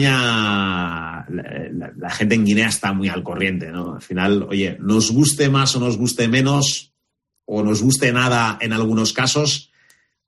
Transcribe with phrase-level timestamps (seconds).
[0.00, 3.94] la, la, gente en Guinea está muy al corriente, ¿no?
[3.94, 6.92] Al final, oye, nos guste más o nos guste menos,
[7.44, 9.70] o nos guste nada en algunos casos,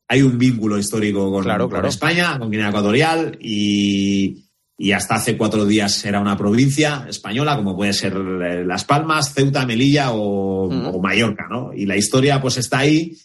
[0.08, 4.45] hay un vínculo histórico con, con España, con Guinea Ecuatorial, y,
[4.77, 9.33] y, hasta hace cuatro días era una provincia española, como puede ser eh, Las Palmas,
[9.33, 11.72] Ceuta, Melilla o, o Mallorca, ¿no?
[11.72, 13.17] Y la historia pues está ahí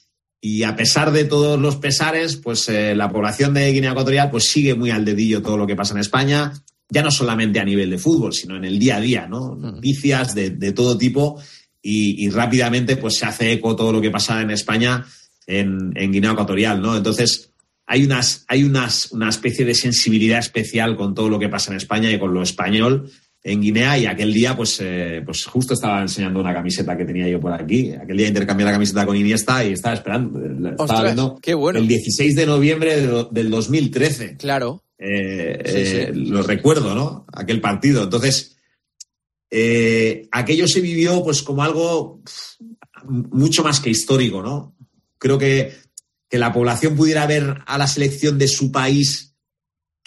[0.42, 4.50] y a pesar de todos los pesares, pues eh, la población de Guinea Ecuatorial pues
[4.50, 6.54] sigue muy al dedillo todo lo que pasa en España,
[6.90, 9.56] ya no solamente a nivel de fútbol, sino en el día a día, ¿no?
[9.56, 9.62] Mm.
[9.62, 11.42] Noticias de, todo tipo
[11.82, 15.06] y, rápidamente pues se hace eco todo lo que pasa en España
[15.46, 16.96] en, en Guinea Ecuatorial, ¿no?
[16.96, 17.52] Entonces
[17.86, 21.78] hay, unas, hay unas, una especie de sensibilidad especial con todo lo que pasa en
[21.78, 26.02] España y con lo español en Guinea y aquel día, pues, eh, pues justo estaba
[26.02, 27.94] enseñando una camiseta que tenía yo por aquí.
[27.94, 30.70] Aquel día intercambié la camiseta con Iniesta y estaba esperando.
[30.70, 31.80] Estaba viendo qué bueno.
[31.80, 32.96] el 16 de noviembre
[33.32, 34.38] del 2013.
[34.38, 34.84] Claro.
[34.98, 37.26] Eh, eh, lo recuerdo, ¿no?
[37.32, 38.04] Aquel partido.
[38.04, 38.58] Entonces,
[40.32, 42.22] aquello se vivió pues como algo
[43.06, 44.76] mucho más que histórico, ¿no?
[45.18, 45.74] Creo que,
[46.30, 49.29] que la población pudiera ver a la selección de su país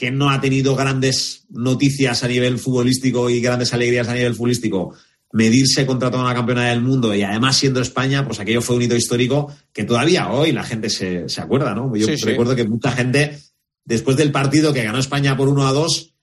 [0.02, 4.96] que no ha tenido grandes noticias a nivel futbolístico y grandes alegrías a nivel futbolístico,
[5.30, 8.82] medirse contra toda una campeona del mundo y además siendo España, pues aquello fue un
[8.82, 11.94] hito histórico que todavía hoy la gente se, acuerda, ¿no?
[11.94, 13.38] Yo recuerdo que mucha gente,
[13.84, 16.14] después del partido que ganó España por 1 a 2,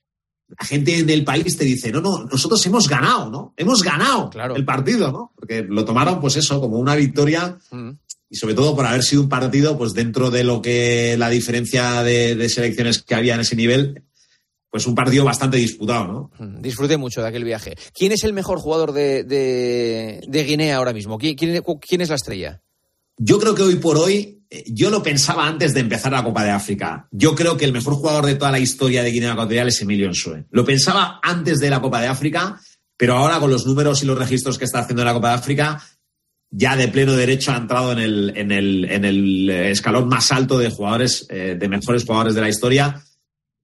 [0.59, 3.53] la gente del país te dice, no, no, nosotros hemos ganado, ¿no?
[3.55, 5.31] Hemos ganado el partido, ¿no?
[5.37, 7.91] Porque lo tomaron, pues eso, como una victoria mm
[8.29, 12.03] y sobre todo por haber sido un partido, pues dentro de lo que la diferencia
[12.03, 14.03] de, selecciones que había en ese nivel,
[14.69, 16.31] pues un partido bastante disputado, ¿no?
[16.37, 17.75] Mm, disfruté mucho de aquel viaje.
[17.93, 21.17] ¿Quién es el mejor jugador de, Guinea ahora mismo?
[21.17, 22.61] ¿Quién, quién, es la estrella?
[23.17, 26.43] Yo creo que hoy por hoy, eh, yo lo pensaba antes de empezar la Copa
[26.43, 27.07] de África.
[27.11, 30.05] Yo creo que el mejor jugador de toda la historia de Guinea Ecuatorial es Emilio
[30.05, 30.45] Ensue.
[30.51, 32.61] Lo pensaba antes de la Copa de África,
[32.95, 35.83] pero ahora con los números y los registros que está haciendo la Copa de África,
[36.51, 40.57] ya de pleno derecho ha entrado en el, en el, en el escalón más alto
[40.57, 43.03] de jugadores, eh, de mejores jugadores de la historia,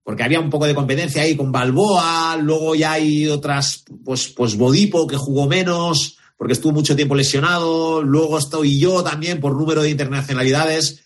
[0.04, 4.56] porque había un poco de competencia ahí con Balboa, luego ya hay otras, pues, pues
[4.56, 9.82] Bodipo que jugó menos, porque estuvo mucho tiempo lesionado, luego estoy yo también por número
[9.82, 11.04] de internacionalidades,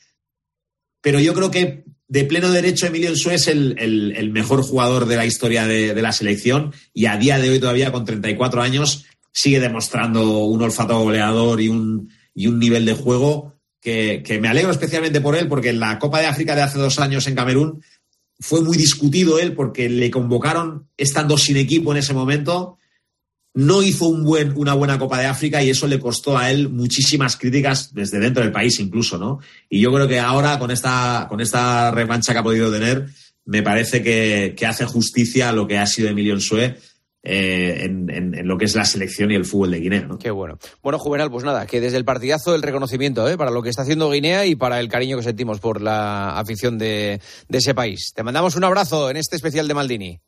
[1.01, 5.17] pero yo creo que de pleno derecho Emilio Ensue es el, el, mejor jugador de
[5.17, 9.07] la historia de, de la selección y a día de hoy todavía con 34 años
[9.33, 14.71] sigue demostrando un olfato goleador y un, y un nivel de juego que, me alegro
[14.71, 17.83] especialmente por él, porque en la Copa de África de hace dos años en Camerún
[18.39, 22.79] fue muy discutido él porque le convocaron estando sin equipo en ese momento.
[23.53, 26.69] No hizo un buen, una buena Copa de África y eso le costó a él
[26.69, 29.41] muchísimas críticas desde dentro del país incluso, ¿no?
[29.69, 33.09] Y yo creo que ahora con esta, con esta revancha que ha podido tener,
[33.45, 36.77] me parece que, que hace justicia a lo que ha sido Emilio Ensue
[37.23, 40.09] eh, en, lo que es la selección y el fútbol de Guinea.
[40.19, 40.59] Qué bueno.
[40.83, 43.37] Bueno, Juvenal, pues nada, que desde el partidazo el reconocimiento ¿eh?
[43.37, 46.79] para lo que está haciendo Guinea y para el cariño que sentimos por la afición
[46.79, 47.21] de,
[47.51, 48.13] ese país.
[48.15, 50.21] Te mandamos un abrazo en este especial de Maldini.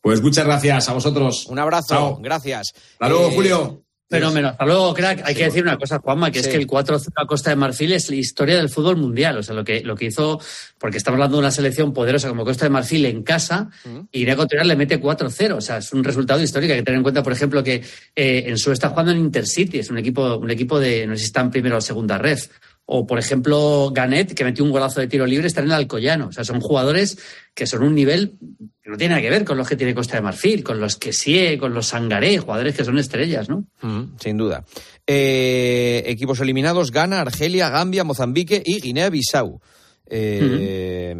[0.00, 1.46] Pues muchas gracias a vosotros.
[1.46, 2.72] Un abrazo, gracias.
[2.92, 3.85] Hasta luego, eh, Julio.
[4.08, 4.48] Fenómeno.
[4.48, 5.22] Hasta luego, crack.
[5.24, 7.92] Hay que decir una cosa, Juanma, que es que el 4-0 a Costa de Marfil
[7.92, 9.38] es la historia del fútbol mundial.
[9.38, 10.40] O sea, lo que, lo que hizo,
[10.78, 13.68] porque estamos hablando de una selección poderosa como Costa de Marfil en casa,
[14.12, 15.56] y Guinea Ecuatorial le mete 4-0.
[15.56, 16.72] O sea, es un resultado histórico.
[16.72, 17.82] Hay que tener en cuenta, por ejemplo, que
[18.14, 19.80] eh, en su está jugando en Intercity.
[19.80, 22.38] Es un equipo, un equipo de, no sé si están primero o segunda red.
[22.88, 26.28] O, por ejemplo, Ganet, que metió un golazo de tiro libre, está en el Alcoyano.
[26.28, 27.18] O sea, son jugadores
[27.52, 28.38] que son un nivel
[28.80, 30.94] que no tiene nada que ver con los que tiene Costa de Marfil, con los
[30.94, 33.64] que sí, con los Sangaré, jugadores que son estrellas, ¿no?
[33.82, 34.64] Mm, sin duda.
[35.04, 39.60] Eh, equipos eliminados, Ghana, Argelia, Gambia, Mozambique y Guinea-Bissau.
[40.08, 41.16] Eh,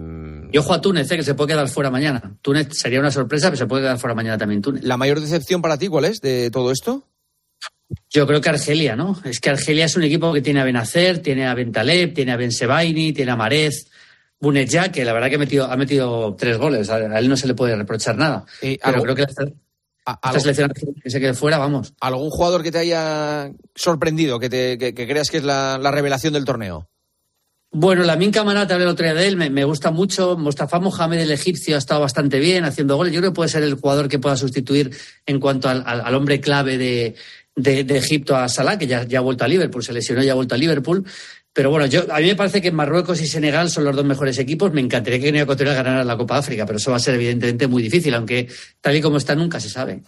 [0.52, 2.36] Y ojo a Túnez, eh, que se puede quedar fuera mañana.
[2.42, 4.84] Túnez sería una sorpresa, pero se puede quedar fuera mañana también Túnez.
[4.84, 7.02] ¿La mayor decepción para ti cuál es de todo esto?
[8.10, 9.20] Yo creo que Argelia, ¿no?
[9.24, 12.36] Es que Argelia es un equipo que tiene a Benacer, tiene a Bentaleb, tiene a
[12.36, 13.88] Bensebaini, tiene a Marez,
[14.40, 16.90] Buneja, que la verdad que ha metido, ha metido tres goles.
[16.90, 18.44] A él no se le puede reprochar nada.
[18.60, 19.44] Pero creo que esta,
[20.40, 20.72] selección
[21.02, 21.94] que se quede fuera, vamos.
[22.00, 26.44] ¿Algún jugador que te haya sorprendido, que, te, que, creas que es la, revelación del
[26.44, 26.88] torneo?
[27.72, 30.36] Bueno, la Minca Manat, hablé el otro día de él, me, gusta mucho.
[30.36, 33.12] Mustafa Mohamed, el egipcio, ha estado bastante bien haciendo goles.
[33.12, 36.78] Yo creo que puede ser el jugador que pueda sustituir en cuanto al hombre clave
[36.78, 37.16] de,
[37.56, 40.34] de, Egipto a Salah, que ya, ya ha vuelto a Liverpool, se lesionó y ha
[40.34, 41.04] vuelto a Liverpool.
[41.56, 44.38] Pero bueno, yo, a mí me parece que Marruecos y Senegal son los dos mejores
[44.38, 44.74] equipos.
[44.74, 47.66] Me encantaría que Guinea Ecuatorial ganara la Copa África, pero eso va a ser evidentemente
[47.66, 48.46] muy difícil, aunque
[48.82, 50.02] tal y como está nunca se sabe.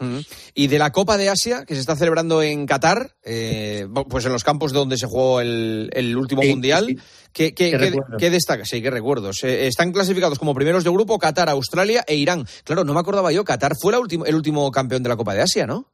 [0.54, 4.32] Y de la Copa de Asia, que se está celebrando en Qatar, eh, pues en
[4.32, 7.00] los campos donde se jugó el, último Mundial,
[7.32, 8.66] ¿qué, qué, destaca?
[8.66, 9.42] Sí, qué recuerdos.
[9.42, 12.46] Eh, están clasificados como primeros de grupo Qatar, Australia e Irán.
[12.64, 15.40] Claro, no me acordaba yo, Qatar fue la el último campeón de la Copa de
[15.40, 15.90] Asia, ¿no?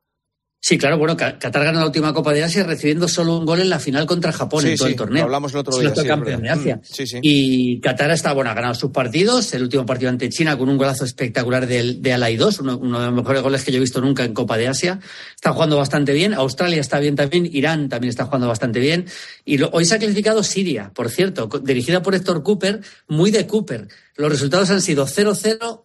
[0.66, 3.68] Sí, claro, bueno, Qatar ganó la última Copa de Asia recibiendo solo un gol en
[3.68, 5.18] la final contra Japón en todo el torneo.
[5.18, 5.94] Lo hablamos el otro día.
[5.94, 6.76] Sí, campeón de Asia.
[6.76, 9.52] Mm, y Qatar está, bueno, ha ganado sus partidos.
[9.52, 13.04] El último partido ante China con un golazo espectacular de, de Alay 2, uno, de
[13.04, 15.00] los mejores goles que yo he visto nunca en Copa de Asia.
[15.34, 16.32] Está jugando bastante bien.
[16.32, 17.46] Australia está bien también.
[17.52, 19.04] Irán también está jugando bastante bien.
[19.44, 23.88] Y hoy se ha clasificado Siria, por cierto, dirigida por Héctor Cooper, muy de Cooper.
[24.16, 25.83] Los resultados han sido 0-0,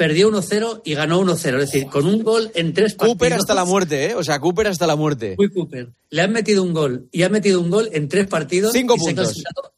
[0.00, 1.34] perdió 1-0 y ganó 1-0.
[1.34, 3.18] Es decir, con un gol en tres partidos.
[3.18, 4.14] Cooper hasta la muerte, ¿eh?
[4.14, 5.34] O sea, Cooper hasta la muerte.
[5.36, 5.92] Muy Cooper.
[6.08, 8.72] Le han metido un gol y ha metido un gol en tres partidos.
[8.72, 9.69] Cinco puntos se ha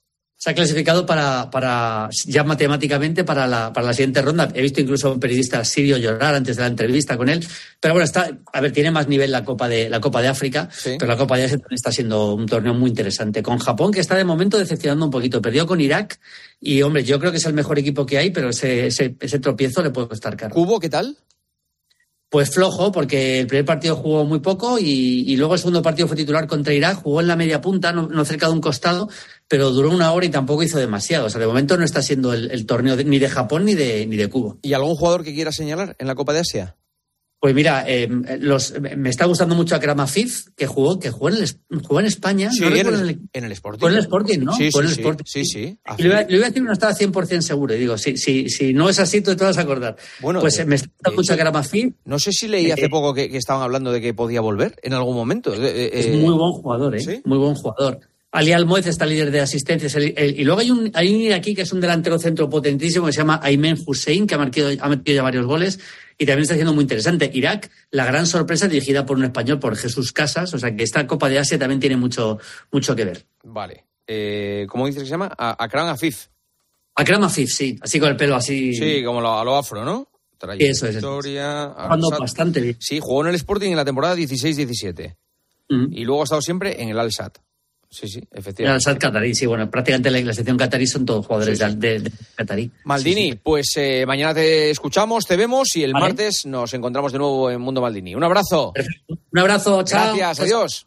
[0.54, 4.48] clasificado para, para ya matemáticamente para la, para la siguiente ronda.
[4.52, 7.46] He visto incluso a un periodista sirio llorar antes de la entrevista con él.
[7.78, 10.68] Pero bueno, está, a ver, tiene más nivel la Copa de, la Copa de África,
[10.82, 13.40] pero la Copa de Asia está siendo un torneo muy interesante.
[13.40, 15.40] Con Japón, que está de momento decepcionando un poquito.
[15.40, 16.18] Perdió con Irak
[16.60, 19.38] y, hombre, yo creo que es el mejor equipo que hay, pero ese, ese, ese
[19.38, 20.54] tropiezo le puede costar caro.
[20.54, 21.16] ¿Cubo qué tal?
[22.32, 26.16] Pues flojo, porque el primer partido jugó muy poco y, luego el segundo partido fue
[26.16, 29.10] titular contra Irak, jugó en la media punta, no, cerca de un costado,
[29.46, 31.26] pero duró una hora y tampoco hizo demasiado.
[31.26, 34.16] O sea, de momento no está siendo el, torneo ni de Japón ni de, ni
[34.16, 34.56] de Cuba.
[34.62, 36.74] ¿Y algún jugador que quiera señalar en la Copa de Asia?
[37.42, 38.08] Pues mira, eh,
[38.38, 41.44] los, me está gustando mucho Akram Afif, que jugó, que jugó en,
[41.82, 42.52] jugó en España.
[42.52, 43.80] Sí, en, el, en, el, Sporting.
[43.80, 44.52] Fue en el Sporting, ¿no?
[44.52, 45.24] Sí, sí, en el Sporting.
[45.26, 45.78] sí, sí.
[45.98, 47.74] Le iba, a decir, no estaba 100% seguro.
[47.74, 49.96] Y digo, si, si, si no es así, tú te vas a acordar.
[50.20, 51.94] Bueno, pues me está gustando mucho Akram Afif.
[52.04, 54.92] No sé si leí hace eh, poco que, estaban hablando de que podía volver en
[54.92, 55.52] algún momento.
[55.52, 57.22] Eh, es muy buen jugador, ¿eh?
[57.24, 57.98] Muy buen jugador.
[58.32, 59.94] Ali Almoez está líder de asistencias.
[59.94, 63.18] y luego hay un, hay un iraquí que es un delantero centro potentísimo que se
[63.18, 65.78] llama Aymen Hussein, que ha metido, ha metido ya varios goles
[66.16, 67.30] y también está siendo muy interesante.
[67.34, 71.06] Irak, la gran sorpresa dirigida por un español, por Jesús Casas, o sea que esta
[71.06, 72.38] Copa de Asia también tiene mucho,
[72.70, 73.26] mucho que ver.
[73.44, 73.84] Vale.
[74.06, 75.30] Eh, ¿Cómo dices que se llama?
[75.36, 76.28] Akram Afif.
[76.94, 78.74] Akram Afif, sí, así con el pelo así.
[78.74, 80.08] Sí, como a lo afro, ¿no?
[80.58, 80.96] Eso es.
[80.96, 82.76] Jugando bastante bien.
[82.80, 85.16] Sí, jugó en el Sporting en la temporada 16-17.
[85.90, 87.32] Y luego ha estado siempre en el Al-Sad.
[87.92, 88.90] Sí, sí, efectivamente.
[88.90, 92.70] El Qatarí, sí, bueno, prácticamente la, la sección Qatarí son todos jugadores De, de, Qatarí.
[92.84, 97.50] Maldini, pues eh, mañana te escuchamos, te vemos y el martes nos encontramos de nuevo
[97.50, 98.14] en Mundo Maldini.
[98.14, 98.72] Un abrazo.
[99.08, 100.16] Un abrazo, chao.
[100.16, 100.86] Gracias, adiós.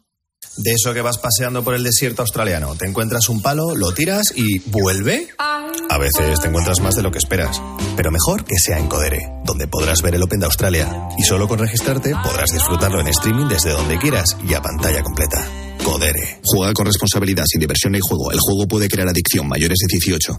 [0.56, 4.32] De eso que vas paseando por el desierto australiano, te encuentras un palo, lo tiras
[4.34, 5.28] y ¿vuelve?
[5.38, 7.62] A veces te encuentras más de lo que esperas,
[7.96, 11.46] pero mejor que sea en Codere, donde podrás ver el Open de Australia y solo
[11.46, 15.65] con registrarte podrás disfrutarlo en streaming desde donde quieras y a pantalla completa.
[15.86, 16.40] Codere.
[16.42, 18.32] Juega con responsabilidad, sin diversión ni juego.
[18.32, 19.46] El juego puede crear adicción.
[19.46, 20.36] Mayores de 18.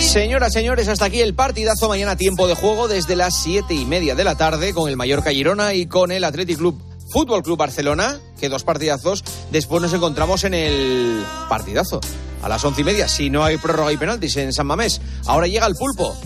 [0.00, 1.88] Señoras, señores, hasta aquí el partidazo.
[1.88, 5.30] Mañana tiempo de juego desde las siete y media de la tarde con el Mallorca
[5.30, 6.82] Girona y con el Athletic Club
[7.12, 9.22] Fútbol Club Barcelona, que dos partidazos.
[9.52, 12.00] Después nos encontramos en el partidazo
[12.42, 15.00] a las once y media, si no hay prórroga y penaltis en San Mamés.
[15.26, 16.16] Ahora llega el pulpo.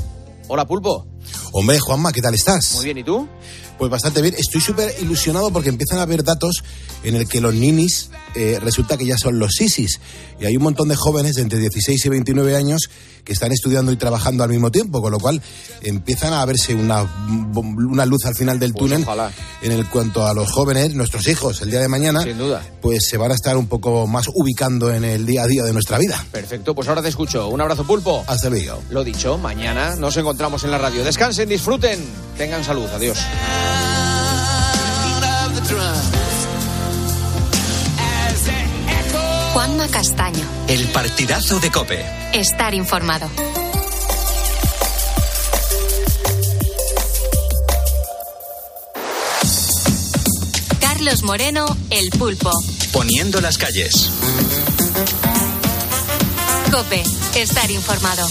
[0.52, 1.06] Hola, pulpo.
[1.52, 2.74] Hombre, Juanma, ¿qué tal estás?
[2.74, 3.28] Muy bien, ¿y tú?
[3.78, 4.34] Pues bastante bien.
[4.36, 6.64] Estoy súper ilusionado porque empiezan a haber datos
[7.04, 10.00] en el que los ninis eh, resulta que ya son los sisis.
[10.40, 12.88] Y hay un montón de jóvenes de entre 16 y 29 años
[13.24, 15.42] que están estudiando y trabajando al mismo tiempo, con lo cual
[15.82, 17.02] empiezan a verse una,
[17.52, 19.06] una luz al final del pues túnel
[19.62, 22.62] en el cuanto a los jóvenes, nuestros hijos, el día de mañana, Sin duda.
[22.80, 25.72] pues se van a estar un poco más ubicando en el día a día de
[25.72, 26.24] nuestra vida.
[26.32, 27.48] Perfecto, pues ahora te escucho.
[27.48, 28.24] Un abrazo pulpo.
[28.26, 28.82] Hasta luego.
[28.90, 31.04] Lo dicho, mañana nos encontramos en la radio.
[31.04, 32.00] Descansen, disfruten,
[32.38, 32.86] tengan salud.
[32.94, 33.18] Adiós.
[39.80, 40.44] Juanma Castaño.
[40.68, 42.04] El partidazo de Cope.
[42.34, 43.30] Estar informado.
[50.80, 52.50] Carlos Moreno, El Pulpo.
[52.92, 54.10] Poniendo las calles.
[56.70, 57.02] Cope,
[57.34, 58.28] estar informado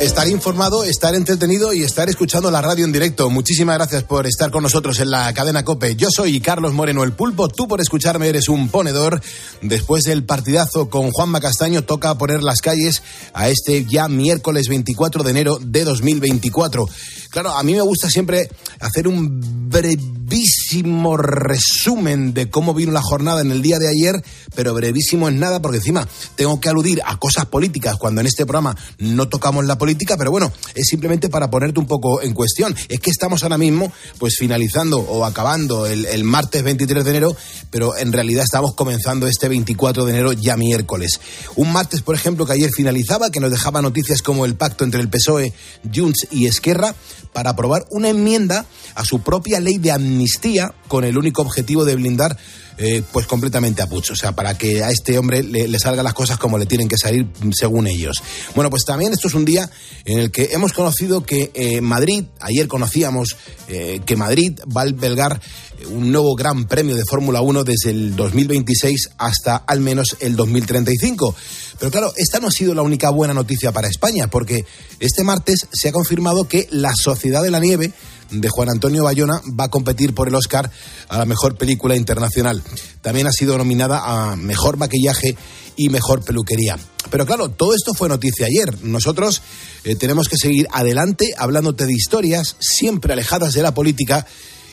[0.00, 3.28] estar informado, estar entretenido y estar escuchando la radio en directo.
[3.28, 5.94] Muchísimas gracias por estar con nosotros en la cadena Cope.
[5.94, 9.20] Yo soy Carlos Moreno el Pulpo, tú por escucharme eres un ponedor.
[9.60, 13.02] Después del partidazo con Juanma Castaño toca poner las calles
[13.34, 16.88] a este ya miércoles 24 de enero de 2024.
[17.28, 18.48] Claro, a mí me gusta siempre
[18.80, 24.24] hacer un brevísimo resumen de cómo vino la jornada en el día de ayer,
[24.56, 28.46] pero brevísimo en nada porque encima tengo que aludir a cosas políticas cuando en este
[28.46, 32.74] programa no tocamos la política pero bueno, es simplemente para ponerte un poco en cuestión.
[32.88, 37.36] Es que estamos ahora mismo, pues finalizando o acabando el, el martes 23 de enero,
[37.70, 41.20] pero en realidad estamos comenzando este 24 de enero ya miércoles.
[41.56, 45.00] Un martes, por ejemplo, que ayer finalizaba, que nos dejaba noticias como el pacto entre
[45.00, 45.52] el PSOE,
[45.94, 46.94] Junts y Esquerra
[47.32, 51.94] para aprobar una enmienda a su propia ley de amnistía con el único objetivo de
[51.94, 52.36] blindar
[52.82, 56.14] eh, pues completamente a Puch, o sea, para que a este hombre le, salgan las
[56.14, 58.22] cosas como le tienen que salir según ellos.
[58.54, 59.70] Bueno, pues también esto es un día
[60.06, 63.36] en el que hemos conocido que eh, Madrid, ayer conocíamos
[63.68, 65.42] eh, que Madrid va a albergar
[65.90, 71.36] un nuevo gran premio de Fórmula 1 desde el 2026 hasta al menos el 2035.
[71.78, 74.64] Pero claro, esta no ha sido la única buena noticia para España, porque
[75.00, 77.92] este martes se ha confirmado que La Sociedad de la Nieve
[78.30, 80.70] de Juan Antonio Bayona va a competir por el Oscar
[81.08, 82.62] a la mejor película internacional.
[83.02, 85.36] También ha sido nominada a mejor maquillaje
[85.76, 86.78] y mejor peluquería.
[87.10, 88.84] Pero claro, todo esto fue noticia ayer.
[88.84, 89.42] Nosotros
[89.84, 94.26] eh, tenemos que seguir adelante hablándote de historias siempre alejadas de la política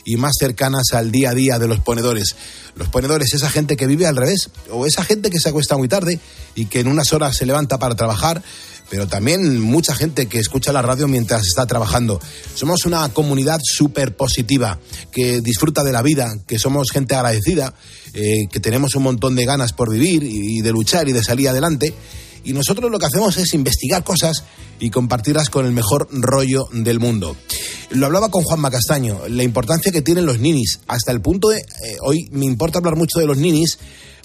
[0.04, 2.34] y más cercanas al día a día de los ponedores.
[2.76, 5.88] Los ponedores, esa gente que vive al revés, o esa gente que se acuesta muy
[5.88, 6.18] tarde
[6.54, 8.42] y que en unas horas se levanta para trabajar,
[8.90, 12.20] pero también mucha gente que escucha la radio mientras está trabajando.
[12.54, 14.78] Somos una comunidad súper positiva,
[15.12, 17.74] que disfruta de la vida, que somos gente agradecida,
[18.14, 21.48] eh, que tenemos un montón de ganas por vivir y de luchar y de salir
[21.48, 21.94] adelante.
[22.44, 24.44] Y nosotros lo que hacemos es investigar cosas
[24.80, 27.36] y compartirlas con el mejor rollo del mundo.
[27.90, 31.58] Lo hablaba con Juan Macastaño, la importancia que tienen los ninis, hasta el punto de,
[31.58, 33.78] eh, hoy me importa hablar mucho de los ninis,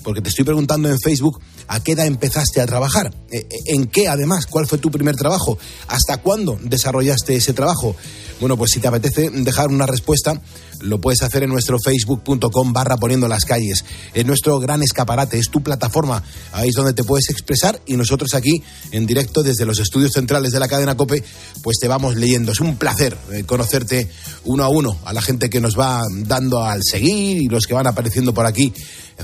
[0.04, 3.88] porque te estoy preguntando en Facebook a qué edad empezaste a trabajar, eh, eh, en
[3.88, 7.96] qué además, cuál fue tu primer trabajo, hasta cuándo desarrollaste ese trabajo.
[8.40, 10.42] Bueno, pues si te apetece dejar una respuesta,
[10.82, 13.86] lo puedes hacer en nuestro facebook.com barra poniendo las calles.
[14.14, 16.24] Es nuestro gran escaparate, es tu plataforma.
[16.52, 20.52] Ahí es donde te puedes expresar y nosotros aquí, en directo desde los estudios centrales
[20.52, 21.24] de la cadena COPE,
[21.62, 22.52] pues te vamos leyendo.
[22.52, 24.10] Es un placer eh, conocerte
[24.44, 27.74] uno a uno, a la gente que nos va dando al seguir y los que
[27.74, 28.74] van apareciendo por aquí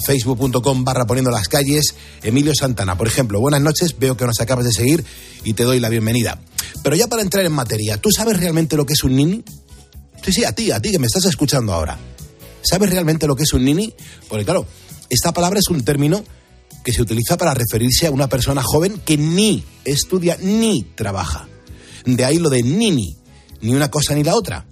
[0.05, 1.95] facebook.com barra poniendo las calles.
[2.23, 5.03] Emilio Santana, por ejemplo, buenas noches, veo que nos acabas de seguir
[5.43, 6.39] y te doy la bienvenida.
[6.83, 9.43] Pero ya para entrar en materia, ¿tú sabes realmente lo que es un nini?
[10.23, 11.97] Sí, sí, a ti, a ti que me estás escuchando ahora.
[12.61, 13.93] ¿Sabes realmente lo que es un nini?
[14.27, 14.65] Porque claro,
[15.09, 16.23] esta palabra es un término
[16.83, 21.47] que se utiliza para referirse a una persona joven que ni estudia ni trabaja.
[22.05, 23.17] De ahí lo de nini,
[23.61, 24.65] ni una cosa ni la otra.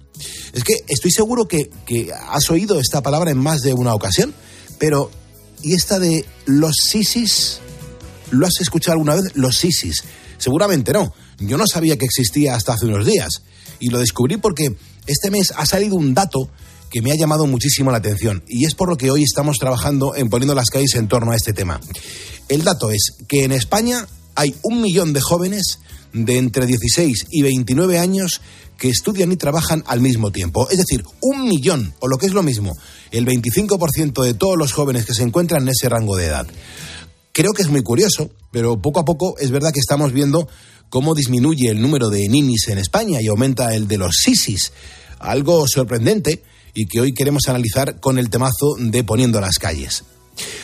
[0.52, 4.34] Es que estoy seguro que, que has oído esta palabra en más de una ocasión.
[4.78, 5.10] Pero,
[5.62, 7.60] ¿y esta de los sisis?
[8.30, 9.24] ¿Lo has escuchado alguna vez?
[9.34, 10.04] Los sisis.
[10.38, 11.12] Seguramente no.
[11.38, 13.42] Yo no sabía que existía hasta hace unos días.
[13.80, 14.74] Y lo descubrí porque
[15.06, 16.50] este mes ha salido un dato
[16.90, 18.42] que me ha llamado muchísimo la atención.
[18.48, 21.36] Y es por lo que hoy estamos trabajando en poniendo las calles en torno a
[21.36, 21.80] este tema.
[22.48, 25.80] El dato es que en España hay un millón de jóvenes
[26.12, 28.40] de entre 16 y 29 años
[28.78, 30.68] que estudian y trabajan al mismo tiempo.
[30.70, 32.76] Es decir, un millón, o lo que es lo mismo,
[33.10, 36.46] el 25% de todos los jóvenes que se encuentran en ese rango de edad.
[37.32, 40.48] Creo que es muy curioso, pero poco a poco es verdad que estamos viendo
[40.90, 44.72] cómo disminuye el número de ninis en España y aumenta el de los sisis.
[45.18, 46.42] Algo sorprendente
[46.74, 50.04] y que hoy queremos analizar con el temazo de Poniendo las calles.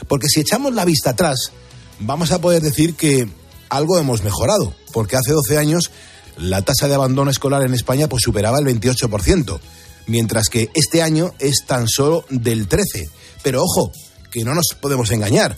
[0.08, 1.52] Porque si echamos la vista atrás,
[2.00, 3.28] vamos a poder decir que
[3.68, 5.90] algo hemos mejorado, porque hace 12 años
[6.36, 9.60] la tasa de abandono escolar en España pues superaba el 28%,
[10.06, 13.08] mientras que este año es tan solo del 13%.
[13.42, 13.92] Pero ojo,
[14.30, 15.56] que no nos podemos engañar,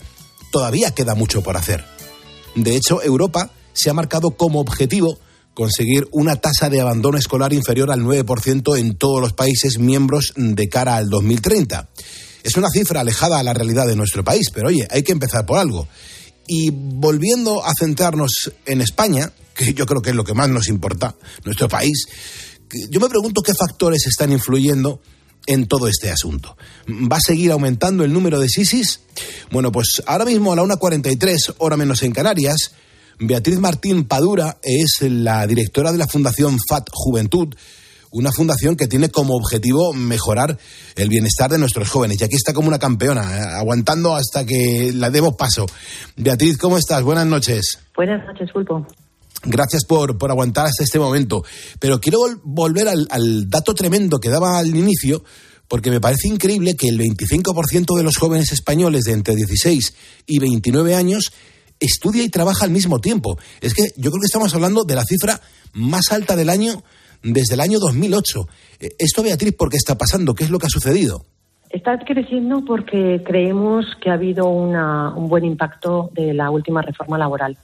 [0.51, 1.85] todavía queda mucho por hacer.
[2.55, 5.17] De hecho, Europa se ha marcado como objetivo
[5.53, 10.69] conseguir una tasa de abandono escolar inferior al 9% en todos los países miembros de
[10.69, 11.89] cara al 2030.
[12.43, 15.45] Es una cifra alejada a la realidad de nuestro país, pero oye, hay que empezar
[15.45, 15.87] por algo.
[16.47, 20.69] Y volviendo a centrarnos en España, que yo creo que es lo que más nos
[20.69, 22.05] importa, nuestro país,
[22.89, 25.01] yo me pregunto qué factores están influyendo
[25.45, 26.57] en todo este asunto.
[26.87, 28.99] ¿Va a seguir aumentando el número de SISIS?
[29.51, 32.71] Bueno, pues ahora mismo a la 1.43, hora menos en Canarias,
[33.19, 37.55] Beatriz Martín Padura es la directora de la Fundación FAT Juventud,
[38.11, 40.57] una fundación que tiene como objetivo mejorar
[40.95, 42.19] el bienestar de nuestros jóvenes.
[42.19, 45.65] Y aquí está como una campeona, eh, aguantando hasta que la demos paso.
[46.15, 47.03] Beatriz, ¿cómo estás?
[47.03, 47.79] Buenas noches.
[47.95, 48.85] Buenas noches, Pulpo.
[49.43, 51.43] Gracias por, por aguantar hasta este momento.
[51.79, 55.23] Pero quiero volver al, al dato tremendo que daba al inicio,
[55.67, 59.93] porque me parece increíble que el 25% de los jóvenes españoles de entre 16
[60.25, 61.31] y 29 años
[61.79, 63.37] estudia y trabaja al mismo tiempo.
[63.61, 65.39] Es que yo creo que estamos hablando de la cifra
[65.73, 66.83] más alta del año
[67.23, 68.47] desde el año 2008.
[68.79, 70.33] Eh, esto, Beatriz, ¿por qué está pasando?
[70.33, 71.23] ¿Qué es lo que ha sucedido?
[71.69, 77.57] Está creciendo porque creemos que ha habido un buen impacto de la última reforma laboral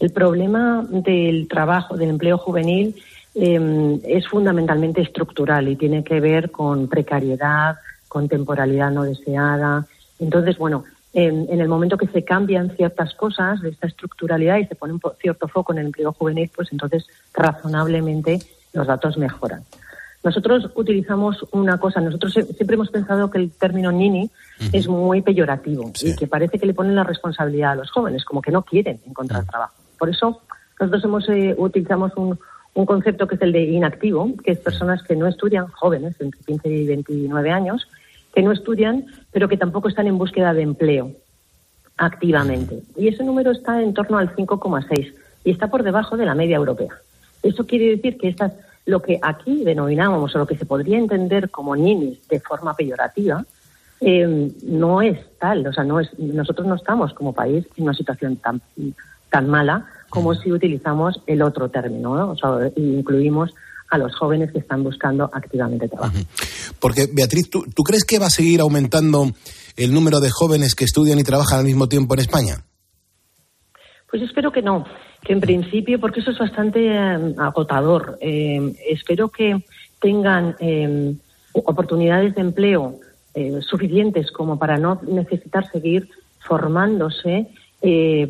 [0.00, 2.94] El problema del trabajo, del empleo juvenil,
[3.34, 7.76] em, es fundamentalmente estructural y tiene que ver con precariedad,
[8.08, 9.86] con temporalidad no deseada.
[10.18, 14.74] Entonces, bueno, en, el momento que se cambian ciertas cosas de esta estructuralidad y se
[14.74, 18.38] pone un cierto foco en el empleo juvenil, pues entonces razonablemente
[18.72, 19.62] los datos mejoran.
[20.22, 24.30] Nosotros utilizamos una cosa, nosotros siempre hemos pensado que el término nini
[24.72, 28.42] es muy peyorativo y que parece que le ponen la responsabilidad a los jóvenes, como
[28.42, 29.74] que no quieren encontrar trabajo.
[29.98, 30.42] Por eso
[30.78, 32.38] nosotros hemos, eh, utilizamos un,
[32.74, 36.40] un concepto que es el de inactivo, que es personas que no estudian, jóvenes, entre
[36.44, 37.88] 15 y 29 años,
[38.34, 41.12] que no estudian, pero que tampoco están en búsqueda de empleo
[41.96, 42.82] activamente.
[42.96, 46.56] Y ese número está en torno al 5,6 y está por debajo de la media
[46.56, 46.92] europea.
[47.42, 48.52] Eso quiere decir que estas,
[48.86, 53.44] lo que aquí denominamos o lo que se podría entender como ninis de forma peyorativa,
[54.00, 55.66] eh, no es tal.
[55.66, 58.60] O sea, no es, nosotros no estamos como país en una situación tan,
[59.30, 62.30] tan mala como si utilizamos el otro término, ¿no?
[62.32, 63.54] o sea, incluimos
[63.90, 66.16] a los jóvenes que están buscando activamente trabajo.
[66.78, 69.30] Porque, Beatriz, ¿tú, crees que va a seguir aumentando
[69.76, 72.64] el número de jóvenes que estudian y trabajan al mismo tiempo en España?
[74.10, 74.84] Pues espero que no,
[75.22, 79.64] que en principio, porque eso es bastante eh, agotador, eh, espero que
[80.00, 81.14] tengan eh,
[81.52, 82.98] oportunidades de empleo
[83.60, 86.08] suficientes como para no necesitar seguir
[86.40, 87.46] formándose
[87.80, 88.26] y,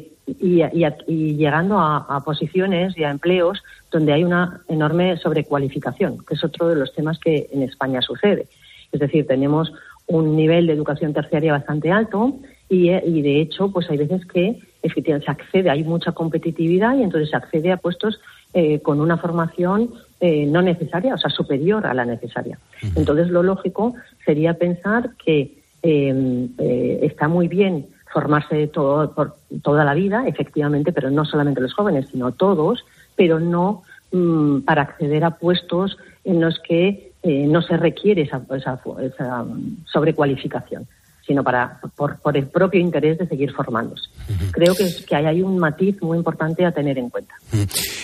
[1.08, 6.76] llegando a, posiciones y a empleos donde hay una enorme sobrecualificación, que es otro de
[6.76, 8.46] los temas que en España sucede.
[8.92, 9.72] Es decir, tenemos
[10.06, 12.36] un nivel de educación terciaria bastante alto
[12.68, 12.90] y,
[13.22, 17.36] de hecho, pues hay veces que efectivamente se accede, hay mucha competitividad y entonces se
[17.36, 18.20] accede a puestos
[18.54, 22.58] eh, con una formación eh, no necesaria, o sea, superior a la necesaria.
[22.96, 23.94] Entonces, lo lógico
[24.24, 31.10] sería pensar que eh, está muy bien formarse todo, por toda la vida, efectivamente, pero
[31.10, 32.84] no solamente los jóvenes, sino todos,
[33.16, 33.82] pero no
[34.12, 39.44] mm, para acceder a puestos en los que eh, no se requiere esa, esa,
[39.84, 40.86] sobrecualificación
[41.30, 44.02] sino para por, por, el propio interés de seguir formándose.
[44.50, 47.34] Creo que, que hay un matiz muy importante a tener en cuenta.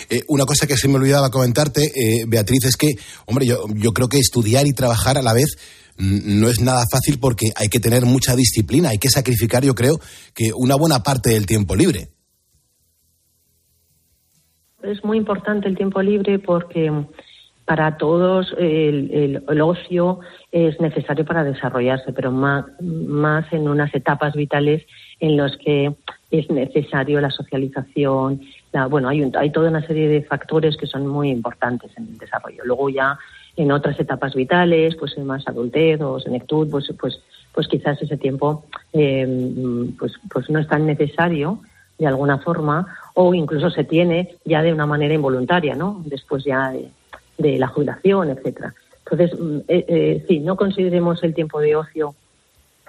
[0.08, 2.94] Eh, una cosa que se me olvidaba comentarte, eh, Beatriz, es que,
[3.26, 5.56] hombre, yo, yo creo que estudiar y trabajar a la vez
[5.98, 9.98] no es nada fácil porque hay que tener mucha disciplina, hay que sacrificar, yo creo,
[10.32, 12.10] que una buena parte del tiempo libre.
[14.84, 16.92] Es muy importante el tiempo libre porque
[17.66, 20.20] para todos el, ocio
[20.52, 24.86] es necesario para desarrollarse, pero más, en unas etapas vitales
[25.18, 25.92] en las que
[26.30, 28.40] es necesario la socialización.
[28.88, 32.62] bueno, hay, hay toda una serie de factores que son muy importantes en el desarrollo.
[32.64, 33.18] Luego ya
[33.56, 37.20] en otras etapas vitales, pues en más adultez o senectud, pues, pues,
[37.52, 41.60] pues quizás ese tiempo em, pues, pues no es tan necesario
[41.98, 46.02] de alguna forma o incluso se tiene ya de una manera involuntaria, ¿no?
[46.04, 46.72] Después ya
[47.38, 48.74] la jubilación, etcétera.
[49.04, 52.14] Entonces, mm, eh, eh, sí, no consideremos el tiempo de ocio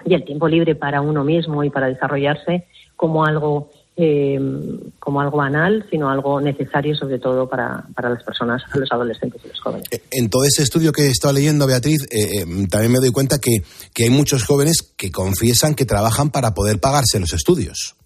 [0.04, 4.38] y el tiempo libre para uno mismo y para desarrollarse como algo eh,
[5.00, 9.48] como algo banal, sino algo necesario sobre todo para, para, las personas, los adolescentes y
[9.48, 9.88] los jóvenes.
[9.90, 13.40] Eh, en todo ese estudio que he estado leyendo, Beatriz, eh, también me doy cuenta
[13.40, 13.56] que,
[13.92, 17.96] que hay muchos jóvenes que confiesan que trabajan para poder pagarse los estudios.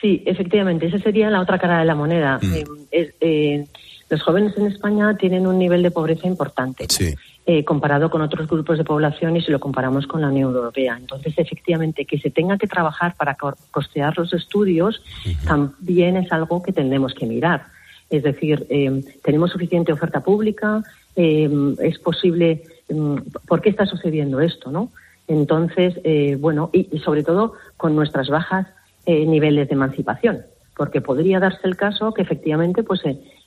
[0.00, 2.40] Sí, efectivamente, esa sería la otra cara de la moneda.
[2.42, 3.64] Mm.
[4.10, 6.86] Los jóvenes en España tienen un nivel de pobreza importante.
[6.88, 7.14] Sí.
[7.50, 10.98] Eh, comparado con otros grupos de población y si lo comparamos con la Unión Europea.
[11.00, 13.38] Entonces, efectivamente, que se tenga que trabajar para
[13.70, 15.02] costear los estudios
[15.46, 17.64] también es algo que tendremos que mirar.
[18.10, 20.82] Es decir, eh, tenemos suficiente oferta pública,
[21.16, 22.64] eh, es posible.
[22.90, 23.16] Mm,
[23.46, 24.90] ¿Por qué está sucediendo esto, no?
[25.26, 25.94] Entonces,
[26.40, 28.66] bueno, y, y, sobre todo con nuestras bajas
[29.06, 30.42] niveles de emancipación,
[30.76, 33.00] porque podría darse el caso que efectivamente, pues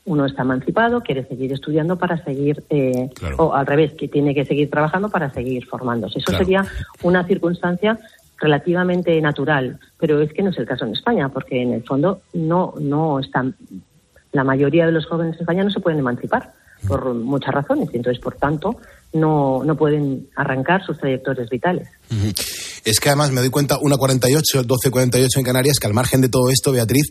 [0.06, 4.46] uno está emancipado, quiere seguir estudiando para seguir, eh, o al revés, que tiene que
[4.46, 6.20] seguir trabajando para seguir formándose.
[6.20, 6.66] Eso sería
[7.04, 8.00] una circunstancia
[8.40, 12.22] relativamente natural, pero es que no es el caso en España, porque en el fondo
[12.34, 13.56] no, no están,
[14.32, 16.52] la mayoría de los jóvenes en España no se pueden emancipar
[16.88, 18.78] por muchas razones, y entonces, por tanto,
[19.14, 21.88] no, no pueden arrancar sus trayectorias vitales.
[22.84, 26.50] Es que además me doy cuenta, 1.48, 12.48 en Canarias, que al margen de todo
[26.50, 27.08] esto, Beatriz,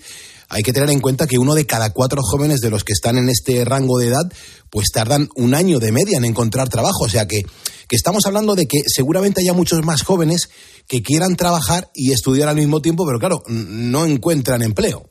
[0.48, 3.16] hay que tener en cuenta que uno de cada cuatro jóvenes de los que están
[3.16, 4.24] en este rango de edad,
[4.68, 7.04] pues tardan un año de media en encontrar trabajo.
[7.04, 7.42] O sea que,
[7.88, 10.50] que estamos hablando de que seguramente haya muchos más jóvenes
[10.88, 15.04] que quieran trabajar y estudiar al mismo tiempo, pero claro, no encuentran empleo.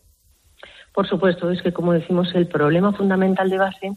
[0.94, 3.92] Por supuesto, es que como decimos, el problema fundamental de base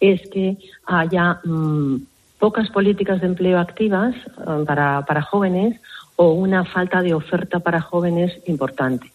[0.00, 1.98] es que haya mm,
[2.40, 5.80] pocas políticas de empleo activas mm, para, para jóvenes
[6.20, 9.10] o una falta de oferta para jóvenes importante.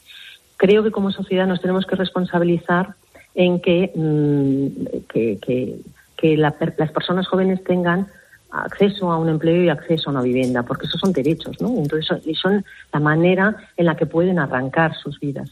[0.55, 2.95] creo que como sociedad nos tenemos que responsabilizar
[3.35, 8.07] en que, mm, que, las personas jóvenes tengan
[8.49, 11.67] acceso a un empleo y acceso a una vivienda, porque esos son derechos, ¿no?
[11.75, 12.63] Entonces, y son
[12.93, 15.49] la manera en la que pueden arrancar sus vidas.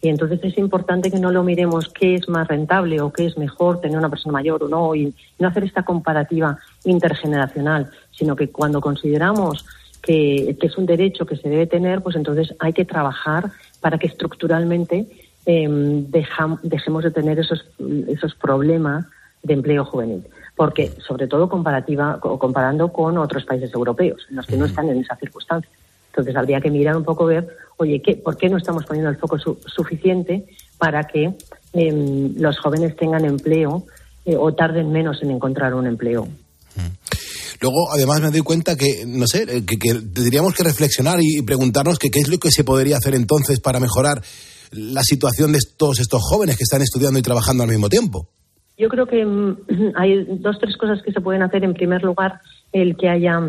[0.00, 3.36] Y entonces es importante que no lo miremos qué es más rentable o qué es
[3.36, 8.48] mejor tener una persona mayor o no, y no hacer esta comparativa intergeneracional, sino que
[8.48, 9.66] cuando consideramos
[10.04, 14.06] que, es un derecho que se debe tener, pues entonces hay que trabajar para que
[14.06, 15.06] estructuralmente
[15.46, 17.64] em, dejemos de tener esos,
[18.08, 19.06] esos problemas
[19.42, 20.24] de empleo juvenil.
[20.56, 24.98] Porque, sobre todo, comparativa, comparando con otros países europeos, en los que no están en
[24.98, 25.70] esa circunstancia.
[26.10, 29.16] Entonces, habría que mirar un poco, ver, oye, ¿qué, ¿por qué no estamos poniendo el
[29.16, 30.44] foco suficiente
[30.78, 31.34] para que
[31.72, 33.84] em, los jóvenes tengan empleo
[34.24, 36.28] eh, o tarden menos en encontrar un empleo?
[37.60, 41.98] Luego, además, me doy cuenta que, no sé, eh, que, tendríamos que reflexionar y preguntarnos
[41.98, 44.22] que qué es lo que se podría hacer entonces para mejorar
[44.72, 48.28] la situación de todos estos jóvenes que están estudiando y trabajando al mismo tiempo.
[48.76, 49.56] Yo creo que mm,
[49.96, 51.64] hay dos, tres cosas que se pueden hacer.
[51.64, 52.40] En primer lugar,
[52.72, 53.40] el que haya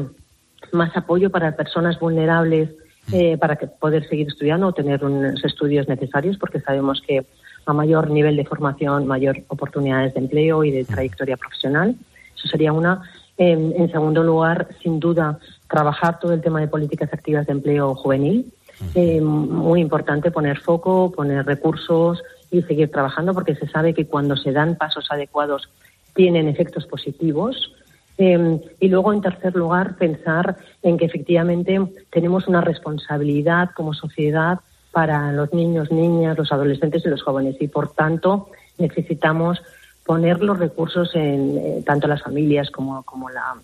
[0.71, 2.69] más apoyo para personas vulnerables
[3.11, 7.23] eh, para que poder seguir estudiando o tener unos estudios necesarios, porque sabemos que
[7.67, 11.95] a mayor nivel de formación, mayor oportunidades de empleo y de trayectoria profesional.
[12.35, 13.03] Eso sería una.
[13.37, 18.51] En segundo lugar, sin duda, trabajar todo el tema de políticas activas de empleo juvenil.
[18.93, 22.21] Eh, muy importante poner foco, poner recursos
[22.51, 25.69] y seguir trabajando porque se sabe que cuando se dan pasos adecuados
[26.13, 27.73] tienen efectos positivos.
[28.17, 31.79] Eh, y luego, en tercer lugar, pensar en que efectivamente
[32.11, 34.59] tenemos una responsabilidad como sociedad
[34.91, 37.57] para los niños, niñas, los adolescentes y los jóvenes.
[37.59, 39.61] Y, por tanto, necesitamos
[40.05, 43.55] poner los recursos en eh, tanto las familias como, como la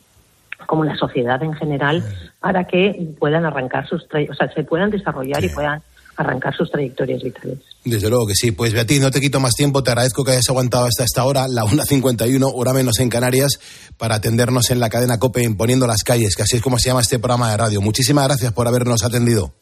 [0.67, 2.03] como la sociedad en general
[2.39, 5.81] para que puedan arrancar sus o sea, se puedan desarrollar y puedan
[6.17, 7.59] arrancar sus trayectorias vitales.
[7.83, 8.51] Desde luego que sí.
[8.51, 9.81] Pues Beatriz, no te quito más tiempo.
[9.81, 13.59] Te agradezco que hayas aguantado hasta esta hora, la 1.51, hora menos en Canarias,
[13.97, 17.01] para atendernos en la cadena COPE Poniendo las Calles, que así es como se llama
[17.01, 17.81] este programa de radio.
[17.81, 19.53] Muchísimas gracias por habernos atendido.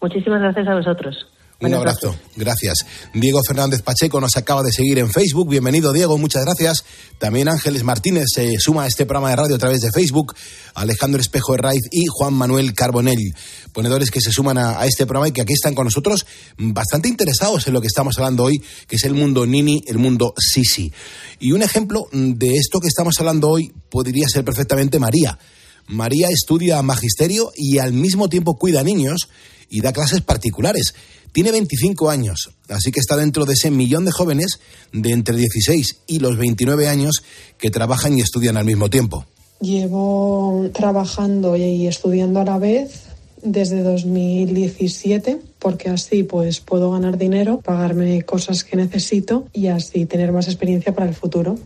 [0.00, 1.33] Muchísimas gracias a vosotros.
[1.60, 2.14] Un abrazo.
[2.36, 2.78] Gracias.
[3.14, 5.48] Diego Fernández Pacheco nos acaba de seguir en Facebook.
[5.48, 6.18] Bienvenido, Diego.
[6.18, 6.84] Muchas gracias.
[7.18, 10.34] También Ángeles Martínez se suma a este programa de radio a través de Facebook.
[10.74, 13.34] Alejandro Espejo Herraiz y Juan Manuel Carbonell.
[13.72, 16.26] Ponedores que se suman a, este programa y que aquí están con nosotros
[16.58, 20.34] bastante interesados en lo que estamos hablando hoy, que es el mundo Nini, el mundo
[20.36, 20.92] Sisi.
[21.38, 25.38] Y un ejemplo de esto que estamos hablando hoy podría ser perfectamente María.
[25.86, 29.28] María estudia magisterio y al mismo tiempo cuida niños
[29.68, 30.94] y da clases particulares.
[31.34, 34.60] Tiene 25 años, así que está dentro de ese millón de jóvenes
[34.92, 37.24] de entre 16 y los 29 años
[37.58, 39.26] que trabajan y estudian al mismo tiempo.
[39.60, 43.06] Llevo trabajando y estudiando a la vez
[43.42, 50.30] desde 2017 porque así pues puedo ganar dinero, pagarme cosas que necesito y así tener
[50.30, 51.58] más experiencia para el futuro.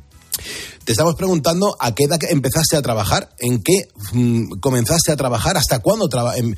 [0.88, 5.58] Te estamos preguntando a qué edad empezaste a trabajar, en qué mm, comenzaste a trabajar,
[5.58, 6.54] hasta cuándo em,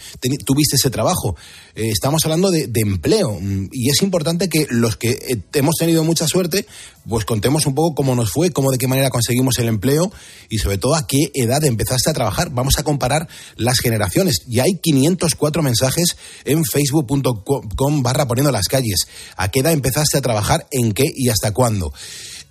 [0.47, 1.35] tuviste ese trabajo.
[1.75, 6.05] Eh, estamos hablando de, empleo mm, y es importante que los que eh, hemos tenido
[6.05, 6.64] mucha suerte,
[7.09, 10.12] pues contemos un poco cómo nos fue, cómo de qué manera conseguimos el empleo
[10.49, 12.51] y sobre todo a qué edad empezaste a trabajar.
[12.51, 14.43] Vamos a comparar las generaciones.
[14.47, 19.09] Y hay 504 mensajes en facebook.com barra poniendo las calles.
[19.37, 20.69] ¿A qué edad empezaste a trabajar?
[20.71, 21.93] ¿En qué y hasta cuándo?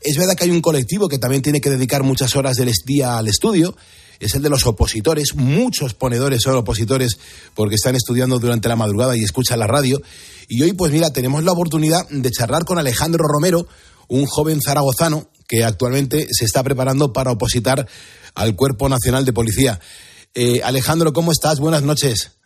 [0.01, 3.17] Es verdad que hay un colectivo que también tiene que dedicar muchas horas del día
[3.17, 3.75] al estudio,
[4.19, 5.35] es el de los opositores.
[5.35, 7.17] Muchos ponedores son opositores
[7.55, 10.01] porque están estudiando durante la madrugada y escuchan la radio.
[10.47, 13.67] Y hoy, pues mira, tenemos la oportunidad de charlar con Alejandro Romero,
[14.07, 17.88] un joven zaragozano que actualmente se está preparando para opositar
[18.35, 19.79] al Cuerpo Nacional de Policía.
[20.33, 21.59] Eh, Alejandro, ¿cómo estás?
[21.59, 22.38] Buenas noches.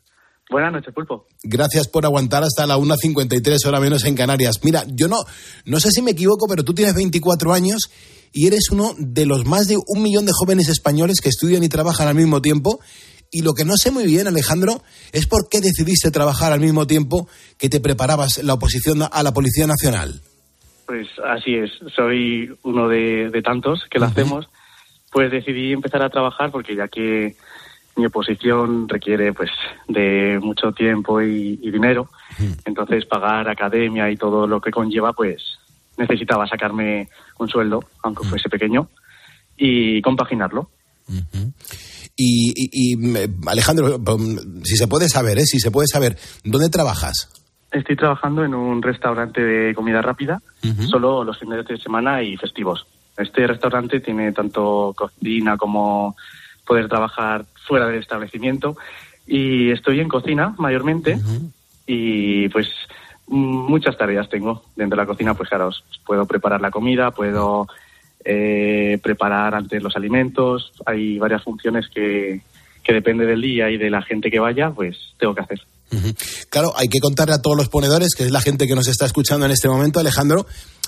[0.49, 1.27] Buenas noches, Pulpo.
[1.43, 4.63] Gracias por aguantar hasta la 1.53 hora menos en Canarias.
[4.63, 5.17] Mira, yo no,
[5.65, 7.89] no sé si me equivoco, pero tú tienes 24 años
[8.34, 11.69] y eres uno de los más de un millón de jóvenes españoles que estudian y
[11.69, 12.79] trabajan al mismo tiempo.
[13.32, 16.86] Y lo que no sé muy bien, Alejandro, es por qué decidiste trabajar al mismo
[16.86, 17.27] tiempo
[17.58, 20.21] que te preparabas la oposición a la Policía Nacional.
[20.86, 24.47] Pues así es, soy uno de, tantos que lo hacemos.
[25.12, 27.36] Pues decidí empezar a trabajar porque ya que
[27.95, 29.51] mi oposición requiere pues
[29.88, 32.10] de mucho tiempo y, dinero,
[32.65, 35.41] entonces pagar academia y todo lo que conlleva pues
[35.97, 38.88] necesitaba sacarme un sueldo, aunque fuese pequeño,
[39.58, 40.69] y compaginarlo.
[42.17, 42.95] y,
[43.47, 43.99] Alejandro,
[44.63, 45.45] si se puede saber, ¿eh?
[45.45, 47.29] si se puede saber, ¿dónde trabajas?
[47.71, 50.39] Estoy trabajando en un restaurante de comida rápida,
[50.89, 52.86] solo los fines de semana y festivos.
[53.17, 56.15] Este restaurante tiene tanto cocina como
[56.65, 58.76] poder trabajar fuera del establecimiento.
[59.26, 61.19] Y estoy en cocina mayormente.
[61.86, 62.69] Y pues
[63.28, 65.71] muchas tareas tengo dentro de la cocina, pues claro,
[66.06, 67.67] puedo preparar la comida, puedo
[68.26, 72.41] eh, preparar antes los alimentos, hay varias funciones que,
[72.84, 75.62] que depende del día y de la gente que vaya, pues tengo que hacer.
[76.49, 79.06] Claro, hay que contarle a todos los ponedores, que es la gente que nos está
[79.06, 80.45] escuchando en este momento, Alejandro,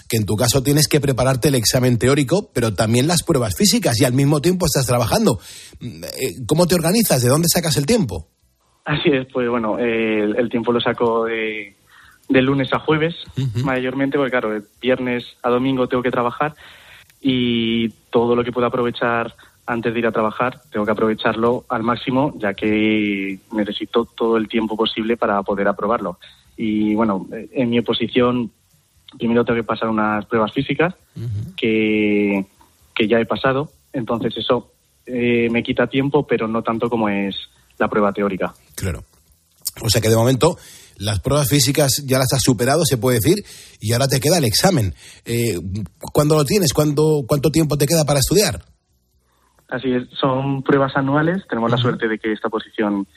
[0.07, 3.99] que en tu caso tienes que prepararte el examen teórico, pero también las pruebas físicas
[3.99, 5.39] y al mismo tiempo estás trabajando.
[5.79, 6.09] Mm, eh,
[6.47, 7.21] ¿Cómo te organizas?
[7.21, 8.27] ¿De dónde sacas el tiempo?
[8.85, 11.75] Así es, pues bueno, el, el tiempo lo saco de,
[12.29, 13.15] de lunes a jueves,
[13.63, 16.55] mayormente, porque claro, de viernes a domingo tengo que trabajar
[17.21, 19.35] y todo lo que pueda aprovechar
[19.67, 24.47] antes de ir a trabajar, tengo que aprovecharlo al máximo, ya que necesito todo el
[24.47, 26.19] tiempo posible para poder aprobarlo.
[26.55, 28.51] Y bueno, en mi oposición,
[29.17, 30.93] primero tengo que pasar unas pruebas físicas
[31.57, 32.45] que,
[32.93, 34.71] que ya he pasado, entonces eso
[35.05, 37.35] eh, me quita tiempo, pero no tanto como es
[37.77, 38.53] la prueba teórica.
[38.75, 39.03] Claro.
[39.81, 40.57] O sea que de momento
[40.97, 43.43] las pruebas físicas ya las has superado, se puede decir,
[43.81, 44.93] y ahora te queda el examen.
[45.25, 45.59] Eh,
[46.13, 46.73] ¿Cuándo lo tienes?
[46.73, 48.63] ¿Cuándo, ¿Cuánto tiempo te queda para estudiar?
[49.67, 51.43] Así es, son pruebas anuales.
[51.49, 53.07] Tenemos la suerte de que esta posición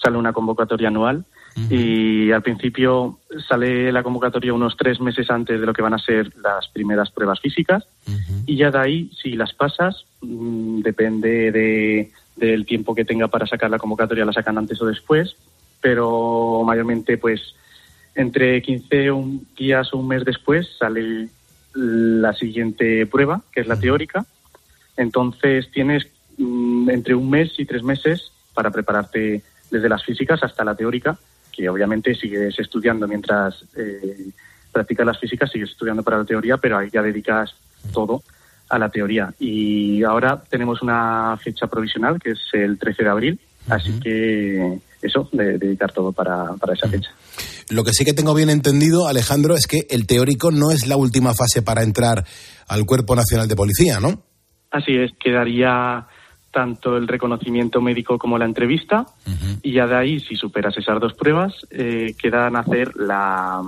[0.00, 1.24] sale una convocatoria anual
[1.70, 5.98] y al principio sale la convocatoria unos tres meses antes de lo que van a
[5.98, 7.84] ser las primeras pruebas físicas.
[8.46, 13.46] Y ya de ahí, si las pasas, mm, depende de, del tiempo que tenga para
[13.46, 15.36] sacar la convocatoria, la sacan antes o después,
[15.80, 17.54] pero mayormente pues
[18.14, 21.28] entre 15 un, días o un mes después sale
[21.74, 24.26] la siguiente prueba, que es la teórica.
[24.96, 30.64] Entonces tienes mm, entre un mes y tres meses para prepararte desde las físicas hasta
[30.64, 31.18] la teórica,
[31.54, 34.30] que obviamente sigues estudiando mientras eh,
[34.72, 37.54] practicas las físicas, sigues estudiando para la teoría, pero ahí ya dedicas
[37.92, 38.22] todo
[38.68, 39.32] a la teoría.
[39.38, 45.28] Y ahora tenemos una fecha provisional, que es el 13 de abril, así que eso,
[45.32, 47.10] de, dedicar todo para, para esa fecha.
[47.70, 50.96] Lo que sí que tengo bien entendido, Alejandro, es que el teórico no es la
[50.96, 52.24] última fase para entrar
[52.68, 54.22] al Cuerpo Nacional de Policía, ¿no?
[54.70, 56.06] Así es, quedaría
[56.54, 59.04] tanto el reconocimiento médico como la entrevista.
[59.62, 63.60] Y ya de ahí, si superas esas dos pruebas, eh, quedan hacer la,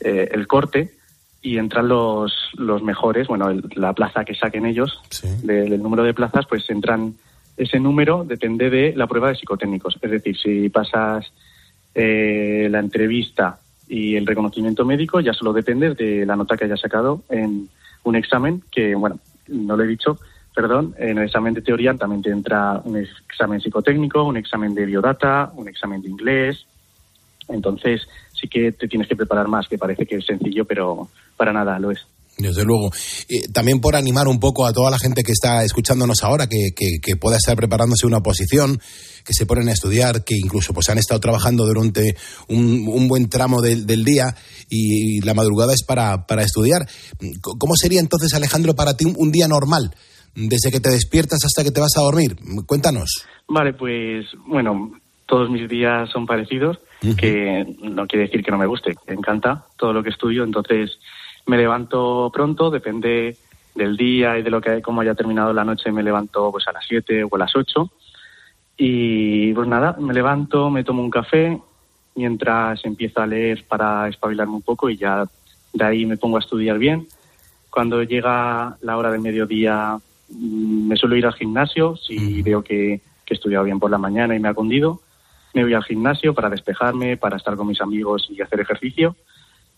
[0.00, 0.94] eh, el corte
[1.42, 5.00] y entran los, los mejores, bueno, el- la plaza que saquen ellos,
[5.42, 7.14] del, del número de plazas, pues entran,
[7.56, 9.98] ese número depende de la prueba de psicotécnicos.
[10.00, 11.30] Es decir, si pasas
[11.94, 16.80] eh, la entrevista y el reconocimiento médico, ya solo depende de la nota que hayas
[16.80, 17.68] sacado en
[18.04, 20.18] un examen que, bueno, no lo he dicho,
[20.54, 24.86] perdón, en el examen de teoría también te entra un examen psicotécnico, un examen de
[24.86, 26.66] biodata, un examen de inglés.
[27.48, 28.02] Entonces,
[28.38, 31.78] sí que te tienes que preparar más, que parece que es sencillo, pero para nada
[31.78, 31.98] lo es.
[32.38, 32.90] Desde luego.
[33.28, 36.70] Eh, también por animar un poco a toda la gente que está escuchándonos ahora, que,
[36.74, 38.80] que- que pueda estar preparándose una oposición,
[39.24, 42.16] que se ponen a estudiar, que incluso pues han estado trabajando durante
[42.48, 44.34] un, buen tramo del, del día
[44.68, 46.88] y, la madrugada es para, para estudiar.
[47.42, 49.94] ¿Cómo sería entonces, Alejandro, para ti un día normal?
[50.34, 52.36] Desde que te despiertas hasta que te vas a dormir.
[52.66, 53.26] Cuéntanos.
[53.48, 54.92] Vale, pues bueno,
[55.26, 56.78] todos mis días son parecidos,
[57.16, 60.98] que no quiere decir que no me guste, me encanta todo lo que estudio, entonces
[61.46, 63.36] me levanto pronto, depende
[63.74, 66.72] del día y de lo que cómo haya terminado la noche, me levanto pues a
[66.72, 67.90] las 7 o a las 8
[68.76, 71.58] y pues nada, me levanto, me tomo un café
[72.14, 75.24] mientras empiezo a leer para espabilarme un poco y ya
[75.72, 77.06] de ahí me pongo a estudiar bien.
[77.70, 79.96] Cuando llega la hora del mediodía
[80.38, 84.34] me suelo ir al gimnasio si veo que, que he estudiado bien por la mañana
[84.36, 85.00] y me ha cundido.
[85.54, 89.16] Me voy al gimnasio para despejarme, para estar con mis amigos y hacer ejercicio.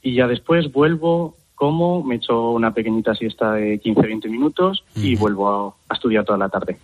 [0.03, 5.49] Y ya después vuelvo, como, me echo una pequeñita siesta de 15-20 minutos y vuelvo
[5.49, 6.77] a, a estudiar toda la tarde.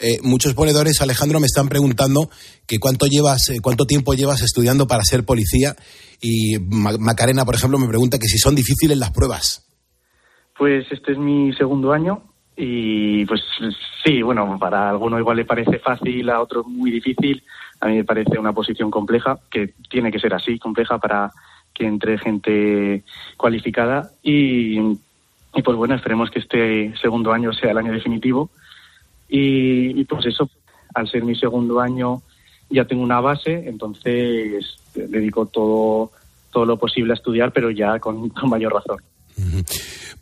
[0.00, 2.30] Eh, muchos ponedores, Alejandro, me están preguntando
[2.66, 5.74] que cuánto llevas, eh, cuánto tiempo llevas estudiando para ser policía
[6.20, 9.64] y Ma- Macarena, por ejemplo, me pregunta que si son difíciles las pruebas.
[10.56, 12.22] Pues este es mi segundo año
[12.60, 13.40] y pues
[14.04, 17.44] sí, bueno, para alguno igual le parece fácil, a otro muy difícil.
[17.80, 21.30] A mí me parece una posición compleja, que tiene que ser así, compleja para
[21.72, 23.04] que entre gente
[23.36, 28.50] cualificada y, y pues bueno, esperemos que este segundo año sea el año definitivo.
[29.28, 30.50] Y, y pues eso,
[30.94, 32.22] al ser mi segundo año
[32.70, 36.10] ya tengo una base, entonces dedico todo,
[36.50, 38.98] todo lo posible a estudiar, pero ya con, con mayor razón.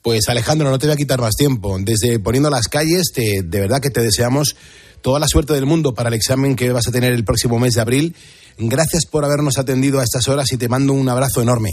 [0.02, 1.76] Pues Alejandro, no te voy a quitar más tiempo.
[1.81, 4.57] Desde Poniendo las calles, te- de verdad que te deseamos
[5.02, 7.74] toda la suerte del mundo para el examen que vas a tener el próximo mes
[7.74, 8.14] de abril.
[8.59, 11.70] Gracias por habernos atendido a estas horas y te mando un abrazo enorme.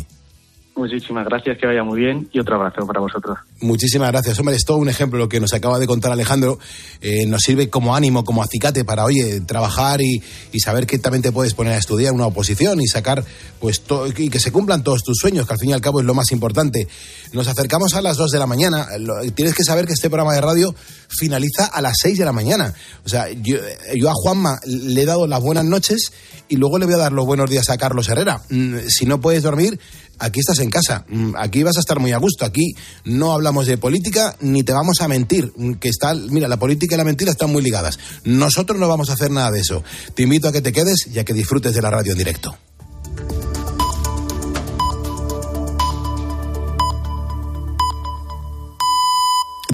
[0.75, 3.37] Muchísimas gracias, que vaya muy bien y otro abrazo para vosotros.
[3.61, 4.39] Muchísimas gracias.
[4.39, 6.57] Hombre, es todo un ejemplo lo que nos acaba de contar Alejandro.
[6.99, 10.21] Eh, nos sirve como ánimo, como acicate para, oye, trabajar y,
[10.59, 13.23] saber que también te puedes poner a estudiar una oposición y sacar,
[13.59, 13.83] pues,
[14.17, 16.15] y que se cumplan todos tus sueños, que al fin y al cabo es lo
[16.15, 16.87] más importante.
[17.33, 18.87] Nos acercamos a las 2 de la mañana.
[19.35, 20.73] tienes que saber que este programa de radio
[21.07, 22.73] finaliza a las 6 de la mañana.
[23.05, 23.57] O sea, yo,
[23.95, 26.11] yo a Juanma le he dado las buenas noches
[26.47, 28.41] y luego le voy a dar los buenos días a Carlos Herrera.
[28.49, 29.79] Mm, si no puedes dormir,
[30.23, 33.67] aquí estás en casa, mm, aquí vas a estar muy a gusto, aquí no hablamos
[33.67, 37.03] de política ni te vamos a mentir, mm, que está, mira, la política y la
[37.03, 37.99] mentira están muy ligadas.
[38.23, 39.83] Nosotros no vamos a hacer nada de eso.
[40.15, 42.57] Te invito a que te quedes y a que disfrutes de la radio en directo.